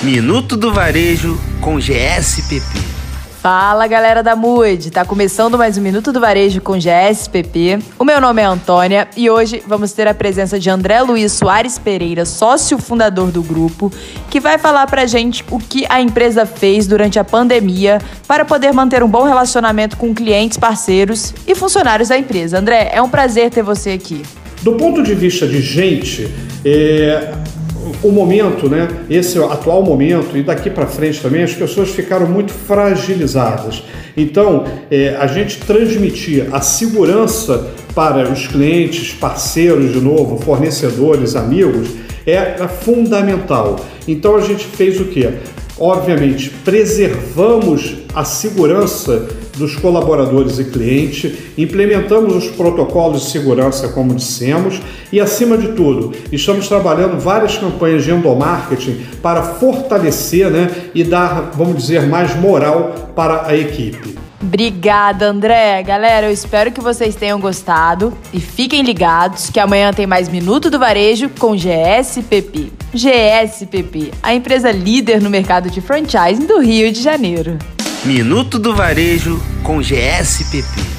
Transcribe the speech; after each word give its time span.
Minuto 0.00 0.56
do 0.56 0.72
Varejo 0.72 1.36
com 1.60 1.80
GSPP. 1.80 2.78
Fala 3.42 3.84
galera 3.88 4.22
da 4.22 4.36
MUD, 4.36 4.92
tá 4.92 5.04
começando 5.04 5.58
mais 5.58 5.76
um 5.76 5.80
Minuto 5.80 6.12
do 6.12 6.20
Varejo 6.20 6.60
com 6.60 6.78
GSPP. 6.78 7.80
O 7.98 8.04
meu 8.04 8.20
nome 8.20 8.40
é 8.40 8.44
Antônia 8.44 9.08
e 9.16 9.28
hoje 9.28 9.60
vamos 9.66 9.90
ter 9.90 10.06
a 10.06 10.14
presença 10.14 10.56
de 10.56 10.70
André 10.70 11.02
Luiz 11.02 11.32
Soares 11.32 11.80
Pereira, 11.80 12.24
sócio 12.24 12.78
fundador 12.78 13.32
do 13.32 13.42
grupo, 13.42 13.92
que 14.30 14.38
vai 14.38 14.56
falar 14.56 14.86
pra 14.86 15.04
gente 15.04 15.44
o 15.50 15.58
que 15.58 15.84
a 15.88 16.00
empresa 16.00 16.46
fez 16.46 16.86
durante 16.86 17.18
a 17.18 17.24
pandemia 17.24 18.00
para 18.28 18.44
poder 18.44 18.72
manter 18.72 19.02
um 19.02 19.08
bom 19.08 19.24
relacionamento 19.24 19.96
com 19.96 20.14
clientes, 20.14 20.56
parceiros 20.56 21.34
e 21.44 21.56
funcionários 21.56 22.10
da 22.10 22.16
empresa. 22.16 22.60
André, 22.60 22.88
é 22.92 23.02
um 23.02 23.10
prazer 23.10 23.50
ter 23.50 23.64
você 23.64 23.90
aqui. 23.90 24.22
Do 24.62 24.74
ponto 24.74 25.02
de 25.02 25.14
vista 25.14 25.46
de 25.46 25.60
gente, 25.60 26.32
é, 26.64 27.32
o 28.02 28.10
momento, 28.10 28.68
né, 28.68 28.88
esse 29.08 29.38
atual 29.38 29.82
momento 29.82 30.36
e 30.36 30.42
daqui 30.42 30.70
para 30.70 30.86
frente 30.86 31.20
também, 31.20 31.42
as 31.42 31.54
pessoas 31.54 31.90
ficaram 31.90 32.26
muito 32.26 32.52
fragilizadas. 32.52 33.82
Então, 34.16 34.64
é, 34.90 35.16
a 35.18 35.26
gente 35.26 35.58
transmitir 35.60 36.48
a 36.52 36.60
segurança 36.60 37.68
para 37.94 38.30
os 38.30 38.46
clientes, 38.46 39.12
parceiros, 39.12 39.92
de 39.92 40.00
novo, 40.00 40.38
fornecedores, 40.38 41.36
amigos, 41.36 41.90
é 42.26 42.66
fundamental. 42.68 43.76
Então, 44.06 44.36
a 44.36 44.40
gente 44.40 44.64
fez 44.64 45.00
o 45.00 45.06
quê? 45.06 45.30
Obviamente, 45.80 46.50
preservamos 46.64 47.98
a 48.14 48.24
segurança 48.24 49.28
dos 49.56 49.76
colaboradores 49.76 50.58
e 50.58 50.64
clientes, 50.64 51.32
implementamos 51.56 52.34
os 52.34 52.48
protocolos 52.48 53.22
de 53.22 53.30
segurança, 53.30 53.88
como 53.88 54.14
dissemos, 54.14 54.80
e, 55.12 55.20
acima 55.20 55.56
de 55.58 55.68
tudo, 55.72 56.12
estamos 56.32 56.68
trabalhando 56.68 57.18
várias 57.18 57.58
campanhas 57.58 58.04
de 58.04 58.10
endomarketing 58.10 59.00
para 59.22 59.42
fortalecer 59.42 60.50
né, 60.50 60.70
e 60.94 61.04
dar, 61.04 61.50
vamos 61.54 61.76
dizer, 61.76 62.06
mais 62.06 62.34
moral 62.36 63.12
para 63.14 63.46
a 63.46 63.56
equipe. 63.56 64.16
Obrigada, 64.40 65.26
André. 65.26 65.82
Galera, 65.82 66.28
eu 66.28 66.32
espero 66.32 66.70
que 66.70 66.80
vocês 66.80 67.16
tenham 67.16 67.40
gostado 67.40 68.16
e 68.32 68.40
fiquem 68.40 68.82
ligados 68.82 69.50
que 69.50 69.58
amanhã 69.58 69.92
tem 69.92 70.06
mais 70.06 70.28
Minuto 70.28 70.70
do 70.70 70.78
Varejo 70.78 71.28
com 71.28 71.56
GSPP. 71.56 72.77
GSPP, 72.94 74.12
a 74.22 74.34
empresa 74.34 74.70
líder 74.70 75.20
no 75.20 75.28
mercado 75.28 75.70
de 75.70 75.80
franchising 75.80 76.46
do 76.46 76.58
Rio 76.58 76.90
de 76.90 77.02
Janeiro. 77.02 77.58
Minuto 78.04 78.58
do 78.58 78.74
Varejo 78.74 79.40
com 79.62 79.82
GSPP. 79.82 80.97